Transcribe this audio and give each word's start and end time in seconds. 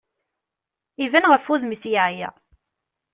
Iban 1.03 1.29
ɣef 1.31 1.45
wudem-is 1.49 1.83
yeɛya. 1.93 2.29